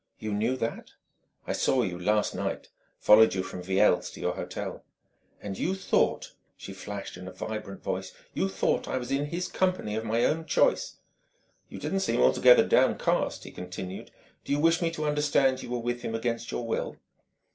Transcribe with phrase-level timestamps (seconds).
[0.17, 0.93] "You knew that?"
[1.45, 4.83] "I saw you last night followed you from Viel's to your hotel."
[5.43, 9.47] "And you thought," she flashed in a vibrant voice "you thought I was in his
[9.47, 10.95] company of my own choice!"
[11.69, 14.09] "You didn't seem altogether downcast," he countered,
[14.43, 16.97] "Do you wish me to understand you were with him against your will?"